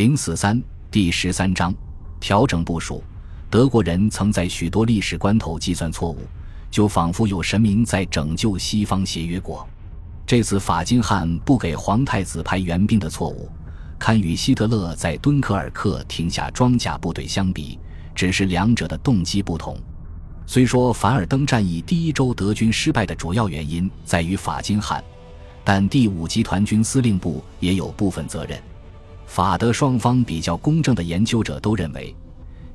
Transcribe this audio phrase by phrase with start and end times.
[0.00, 0.58] 零四三
[0.90, 1.74] 第十三章
[2.18, 3.04] 调整部署。
[3.50, 6.20] 德国人曾在许多历史关头计算错误，
[6.70, 9.68] 就仿佛有神明在拯救西方协约国。
[10.26, 13.50] 这次法金汉不给皇太子派援兵的错误，
[13.98, 17.78] 堪与希特勒在敦刻尔克停下装甲部队相比，
[18.14, 19.76] 只是两者的动机不同。
[20.46, 25.04] 虽说凡尔登战役第一周德军失败的主要原因在于法金汉，
[25.62, 28.58] 但第五集团军司令部也有部分责任。
[29.30, 32.12] 法德双方比较公正的研究者都认为。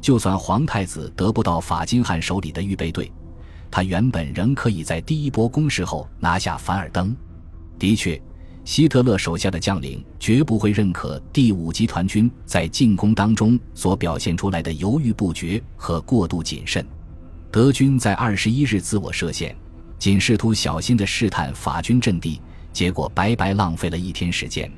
[0.00, 3.10] 就算皇太子得不到法金汉手里的预备队，
[3.72, 7.12] 他原本仍可以在第一波攻势后拿下凡尔登。
[7.76, 8.22] 的确，
[8.64, 16.86] 希特勒手下的将领绝不会认可第五集团军在进攻当中所表现出来的犹豫不决和过度谨慎。
[17.50, 19.56] 德军在二十一日自我设限，
[19.98, 22.40] 仅试图小心地试探法军阵地，
[22.72, 24.70] 结果白白浪费了一天时间。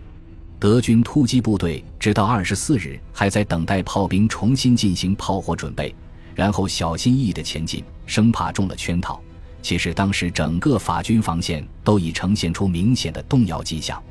[0.59, 5.95] 德军突击部队直到二十四日还在等待炮兵重新进行炮火准备，
[6.35, 9.21] 然后小心翼翼地前进，生怕中了圈套。
[9.61, 14.03] 其实当时整个法军防线都已呈现出明显的动摇迹象。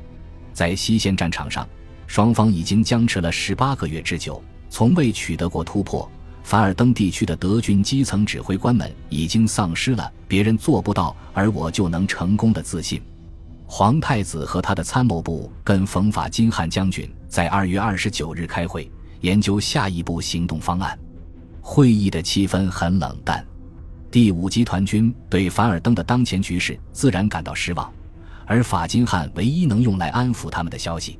[0.52, 1.68] 在西线战场上，
[2.06, 6.08] 双方已经僵持了十八个月之久，从未取得过突破。
[6.44, 13.02] 凡尔登地区的德军基层指挥官们已经丧失了“别人做不到，而我就能成功”的自信。
[13.68, 18.90] 皇太子和他的参谋部跟冯法金汉将军在二月二十九日开会，
[19.22, 20.96] 研究下一步行动方案。
[21.60, 23.44] 会议的气氛很冷淡。
[24.08, 27.92] 第五集团军对凡尔登的当前局势自然感到失望，
[28.46, 31.18] 而法金汉唯一能用来安抚他们的消息，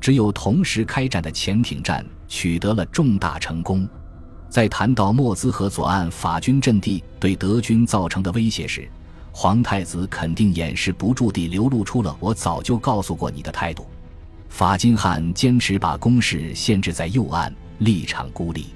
[0.00, 3.86] 只有同时开展的潜艇战取得了重大成功。
[4.48, 8.88] 在谈到莫兹河左岸法军阵地对德军造成的威胁时，
[9.36, 13.84] 皇太子肯定掩饰不住地流露出了“我早就告诉过你的”态度。
[14.48, 18.66] 法金汉坚持把攻势限制在右岸，立场孤立。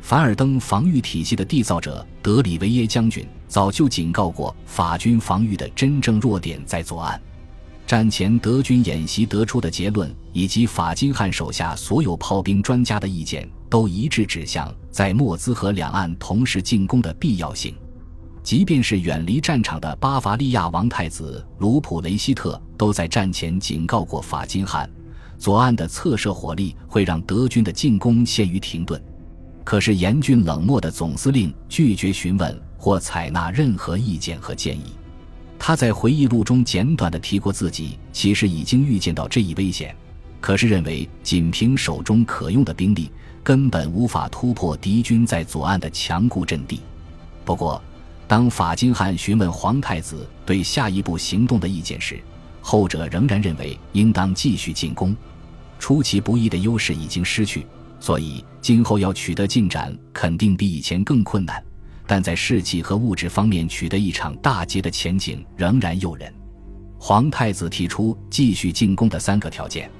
[0.00, 7.20] 凡尔登防御体系的缔造者德里维耶将军早就警告过，法军防御的真正弱点在左岸。
[7.86, 17.74] 战前德军演习得出的结论，以及法金汉手下所有炮兵专家的意见，都一致指向在莫兹河两岸同时进攻的必要性。
[18.42, 24.90] 即便是远离战场的巴伐利亚王太子卢普雷希特，都在战前警告过法金汉，
[25.38, 29.00] 左岸的侧射火力会让德军的进攻陷于停顿。
[29.62, 34.94] 可是严峻冷漠的总司令拒绝询问或采纳任何意见和建议。
[35.58, 39.94] 他在回忆录中简短地提过，自己其实已经预见到这一危险，
[40.40, 43.12] 可是认为仅凭手中可用的兵力，
[43.44, 46.80] 根本无法突破敌军在左岸的强固阵地。
[47.44, 47.80] 不过，
[48.30, 52.22] 当法金汉询问皇太子对下一步行动的意见时，
[52.60, 55.16] 后者仍然认为应当继续进攻。
[55.80, 57.66] 出其不意的优势已经失去，
[57.98, 61.60] 所以今后要取得进展肯定比以前更困难。
[62.06, 66.32] 但在士气和物质方面取得一场大捷的前景仍然诱人。
[67.00, 69.90] 皇太子提出继续进攻的三个条件：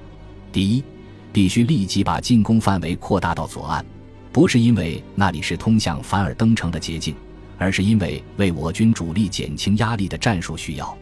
[0.52, 0.84] 第一，
[1.32, 3.84] 必须立即把进攻范围扩大到左岸，
[4.30, 7.12] 不是因为那里是通向凡尔登城的捷径。
[7.60, 10.96] 而是因为为我军主力减轻压力的战术需要。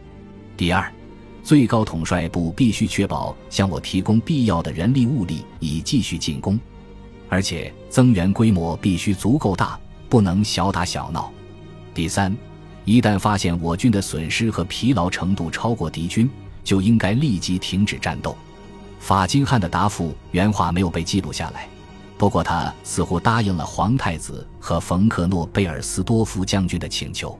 [0.57, 0.91] 第二，
[1.41, 6.59] 最高统帅部必须确保向我提供必要的人力物力，以继续进攻，
[7.29, 11.31] 而且增援规模必须足够大，不能小打小闹。
[11.93, 12.35] 第三，
[12.83, 16.29] 一旦发现我军的损失和疲劳程度超过敌军，
[16.61, 18.37] 就应该立即停止战斗。
[18.99, 21.69] 法金汉的答复原话没有被记录下来。
[22.19, 27.39] 不过，他似乎答应了皇太子和冯克诺贝尔斯多夫将军的请求。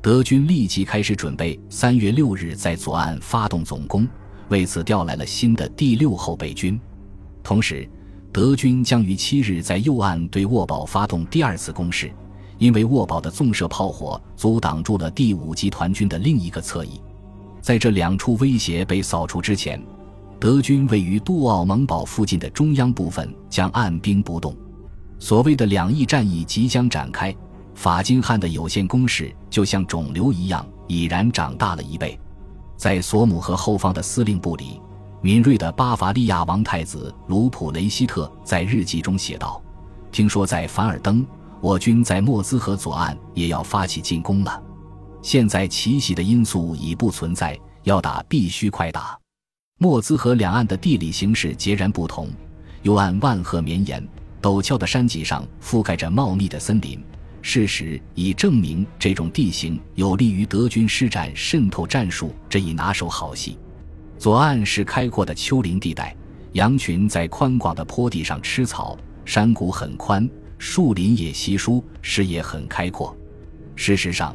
[0.00, 4.06] 德军立即开始准备，三月六日在左岸发动总攻，
[4.48, 6.80] 为此调来了新的第六后备军。
[7.42, 7.88] 同时，
[8.32, 12.08] 德军将于七日在右岸对沃堡发动第二次攻势，
[12.58, 17.00] 因为沃堡的纵射炮火阻挡住了第五集团军的另一个侧翼。
[17.60, 19.84] 在这两处威胁被扫除之前。
[20.42, 24.52] 德军位于杜奥蒙堡附近的中央部分将按兵不动，
[25.20, 27.32] 所谓的两翼战役即将展开。
[27.76, 32.18] 法金汉的有限攻势就像肿瘤一样，已然长大了一倍。
[32.76, 34.80] 在索姆河后方的司令部里，
[35.20, 39.62] 敏锐的巴伐利亚王太子卢普雷希特在日记中写道
[40.10, 41.24] ：“听说在凡尔登，
[41.60, 44.60] 我军在莫兹河左岸也要发起进攻了。
[45.22, 49.16] 现在奇袭的因素已不存在，要打必须快打。”
[49.82, 52.28] 莫兹河两岸的地理形势截然不同，
[52.82, 54.00] 右岸万壑绵延，
[54.40, 57.02] 陡峭的山脊上覆盖着茂密的森林。
[57.40, 63.58] 事实已证明，这种地形有利于德军施展渗透战术这一拿手好戏。
[64.18, 66.14] 左岸是开阔的丘陵地带，
[66.52, 73.16] 羊群在宽广的坡地上吃草，山谷很宽，树林也稀疏，视野很开阔。
[73.74, 74.32] 事实上，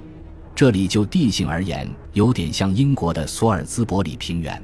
[0.54, 4.62] 这里就地形而言，有点像英国的索尔兹伯里平原。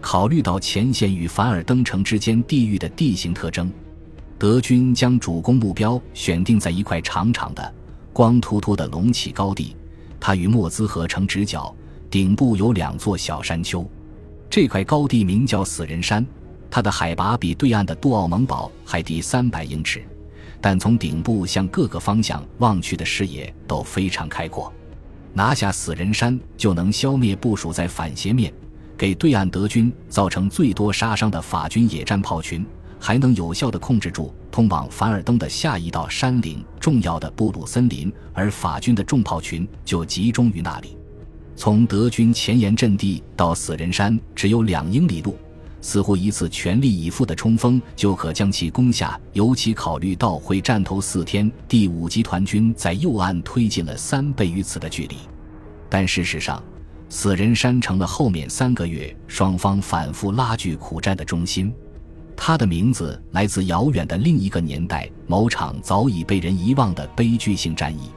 [0.00, 3.70] 考虑到前线与凡尔登城之间地域的地形特征，
[4.38, 7.74] 德军将主攻目标选定在一块长长的、
[8.12, 9.76] 光秃秃的隆起高地，
[10.18, 11.74] 它与莫兹河成直角，
[12.10, 13.88] 顶部有两座小山丘。
[14.48, 16.26] 这块高地名叫死人山，
[16.70, 20.02] 它的海拔比对岸的杜奥蒙堡还低三百英尺，
[20.60, 24.72] 但从顶部向各个方向望去的视野都非常开阔。
[25.32, 28.52] 拿下死人山，就能消灭部署在反斜面。
[29.00, 32.62] 给对岸德军造成最多杀伤的法军野战炮群，
[32.98, 40.98] 还能有效地控制住通往凡尔登的下一道山岭重要的布鲁森林，而法军的重炮群就集中于那里。
[41.56, 45.34] 从德军前沿阵地到死人山只有两英里路，
[45.80, 49.18] 似乎一次全力以赴的冲锋就可将其攻下。
[49.32, 55.16] 尤其考虑到会战头四天，第五集团军在右岸推进了三倍于此的距离，
[55.88, 56.62] 但事实上。
[57.10, 61.74] 死人山成了后面三个月双方反复拉锯苦战的中心，
[62.36, 68.12] 它的名字来自遥远的另一个年代，某场早已被人遗忘的悲剧性战役。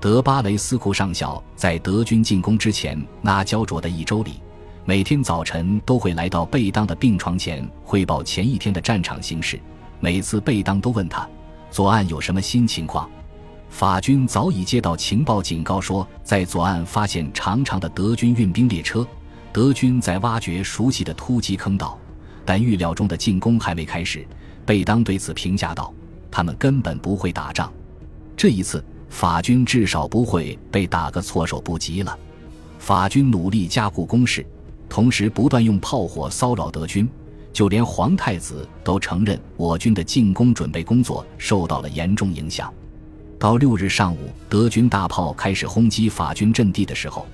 [0.00, 4.32] 德巴雷斯库上校在德军进攻之前那焦灼的一周里，
[4.84, 9.60] 每天早晨都会来到贝当的病床前汇报前一天的战场形势。
[10.00, 11.26] 每次贝当都问他，
[11.70, 13.08] 左岸有什么新情况。
[13.74, 19.04] 法军早已接到情报，警告说在左岸发现长长的德军运兵列车，
[19.52, 21.98] 德军在挖掘熟悉的突击坑道，
[22.44, 24.24] 但预料中的进攻还没开始。
[24.64, 25.92] 贝当对此评价道
[26.30, 27.68] ：“他们根本不会打仗，
[28.36, 32.16] 这一次法军至少不会被打个措手不及了。”
[32.78, 34.46] 法军努力加固攻势，
[34.88, 37.08] 同时不断用炮火骚扰德军，
[37.52, 42.72] 就连皇太子都承认我军的进攻准备工作受到了严重影响。
[43.44, 47.26] 到六日上午，德军大炮开始轰击法军阵地的时候，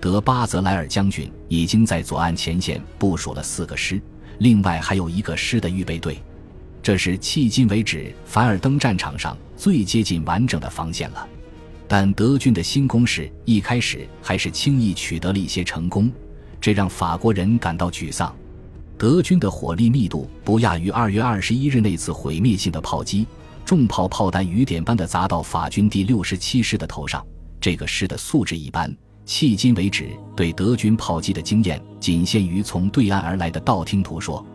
[0.00, 4.00] 德巴泽莱尔将军已经在左岸前线部署了四个师，
[4.38, 6.22] 另外还有一个师的预备队。
[6.80, 11.28] 这是迄今为止凡尔登战场上最接近完整的防线了。
[11.88, 16.08] 但德军的新攻势一开始还是轻易取得了一些成功，
[16.60, 18.32] 这让法国人感到沮丧。
[18.96, 23.26] 德军的火力密度不亚于二月二十一日那次毁灭性的炮击。
[23.66, 27.26] 重炮炮弹雨点般的砸到法军第六十七师的头上，
[27.60, 28.88] 这个师的素质一般。
[29.26, 34.46] 迄今为止，对德军炮击的经验仅限于从对岸而来的道听途说。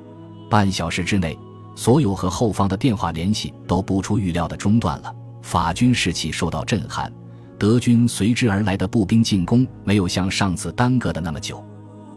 [0.50, 1.38] 半小时之内，
[1.76, 5.14] 所有和后方的电话联系都不出预料的中断了。
[5.42, 7.12] 法军士气受到震撼，
[7.60, 11.62] 德军随之而来的步兵进攻没有像上次耽搁的那么久。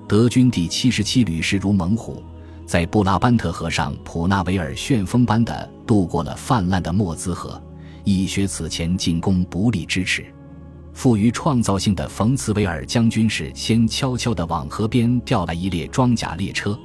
[0.06, 2.23] 德军第七十七旅势如猛虎。
[2.66, 7.62] 在布拉班特河上，普纳维尔旋风般的渡过了泛滥的莫兹河，
[8.05, 10.25] 以雪此前进攻不利之耻。
[10.93, 16.78] 富于创造性的冯茨维尔将军是先悄悄地往河边调来一列装甲列车，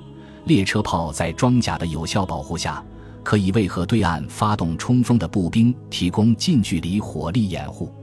[0.45, 2.83] 列车炮在装甲的有效保护下，
[3.23, 7.93] 可以为河对岸发动冲锋的步兵提供近距离火力掩护。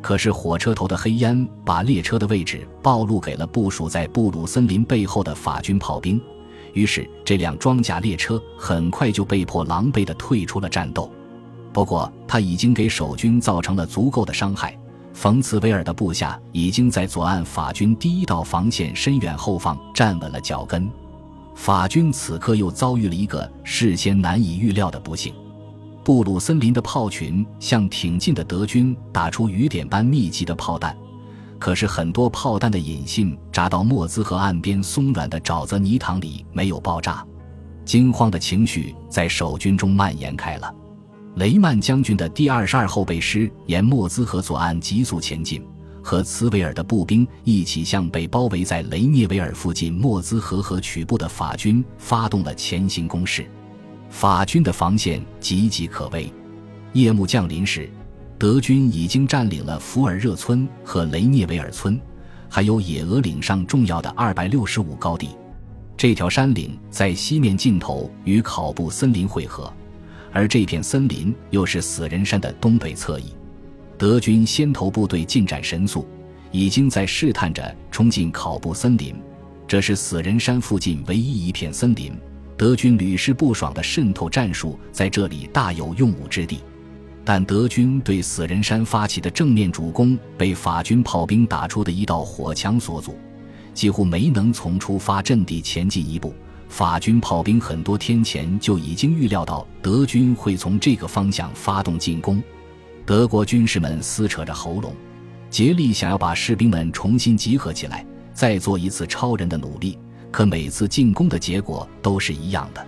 [0.00, 6.20] 可是火车头的黑烟把列车的位置暴露给了部署在布鲁森林背后的法军炮兵。
[6.78, 11.10] 于是，这辆装甲列车很快就被迫狼狈地退出了战斗。
[11.72, 14.78] 不过，他已经给守军造成了足够的伤害。
[15.12, 20.88] 冯茨维尔的部下已经在左岸法军第一道防线深远后方站稳了脚跟。
[21.56, 25.34] 法军此刻又遭遇了一个事先难以预料的不幸：
[26.04, 30.96] 布鲁森林的炮群向挺进的德军打出雨点般密集的炮弹。
[31.58, 37.24] 可是很多炮弹的引信扎到莫兹河岸边松软的沼泽泥塘里，没有爆炸。
[37.84, 40.74] 惊慌的情绪在守军中蔓延开了。
[41.36, 45.64] 雷曼将军的第二十二后备师沿莫兹河左岸急速前进，
[46.02, 53.46] 和茨维尔的步兵一起向被包围在雷涅维尔附近莫兹河河曲部的法军发动了前行攻势。
[54.10, 56.32] 法军的防线岌岌可危。
[56.92, 57.90] 夜幕降临时。
[58.38, 62.00] 德军已经占领了福尔热村和雷涅维尔村，
[62.48, 65.30] 还有野鹅岭上重要的二百六十五高地。
[65.96, 69.72] 这条山岭在西面尽头与考布森林汇合，
[70.32, 73.24] 而这片森林又是死人山的东北侧翼。
[73.98, 76.06] 德军先头部队进展神速，
[76.52, 79.16] 已经在试探着冲进考布森林。
[79.66, 82.16] 这是死人山附近唯一一片森林，
[82.56, 86.60] 德军屡试不爽的渗透战术在这里大有用武之地。
[87.30, 93.18] 但德军对死人山发起的正面主攻被法军炮兵打出的一道火墙所阻，
[93.74, 96.32] 几乎没能从出发阵地前进一步。
[96.70, 102.42] 法军炮兵很多天前就已经预料到德军会从这个方向发动进攻。
[103.04, 104.90] 德国军士们撕扯着喉咙，
[105.50, 109.98] 竭力想要把士兵们重新集合起来，再做一次超人的努力。
[110.30, 112.82] 可每次进攻的结果都是一样的。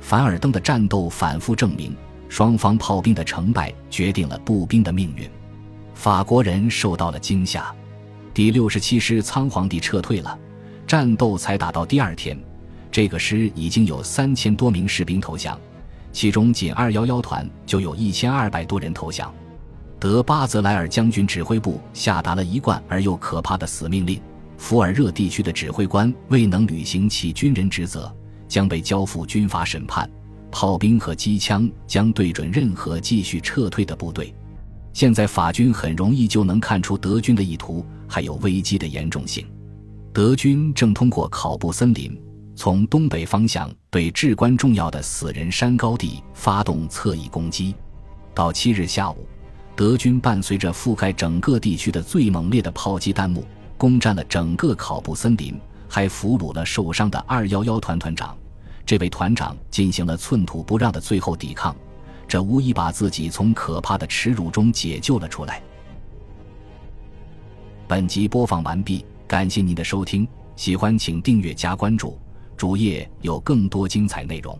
[0.00, 1.92] 凡尔登的战斗反复证明，
[2.32, 5.28] 双方炮兵的成败决定了步兵的命运。
[5.94, 7.70] 法国人受到了惊吓，
[8.32, 10.38] 第六十七师仓皇地撤退了。
[10.86, 12.34] 战斗才打到第二天，
[12.90, 15.60] 这个师已经有三千多名士兵投降，
[16.10, 19.30] 其中仅二幺幺团就有一千二百多人投降。
[20.00, 24.18] 德巴泽莱尔将军指挥部下达了一贯而又可怕的死命令：
[24.56, 28.10] 福尔热地区的指挥官未能履行其军人职责，
[28.48, 30.10] 将被交付军法审判。
[30.52, 34.32] 炮兵和机枪将对准任何继续撤退的部队。
[34.92, 39.44] 现在法军很容易就能看出德军的意图，还有危机的严重性。
[40.12, 42.16] 德军正通过考布森林，
[42.54, 47.74] 从东北方向对至关重要的死人山高地发动侧翼攻击。
[48.34, 49.26] 到七日下午，
[49.74, 53.46] 德军伴随着覆盖整个地区的最猛烈的炮击弹幕，
[53.78, 58.36] 攻占了整个考布森林，还俘虏了受伤的二幺幺团团长。
[58.84, 61.74] 这位团长进行了寸土不让的最后抵抗，
[62.28, 65.62] 这无疑把自己从可怕的耻辱中解救了出来。
[67.86, 69.04] 本集播放完毕。
[69.28, 72.18] 感谢您的收听，喜欢请订阅加关注，
[72.54, 74.58] 主页有更多精彩内容。